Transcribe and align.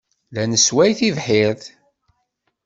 La 0.33 0.43
nessway 0.47 0.91
tibḥirt. 0.99 1.63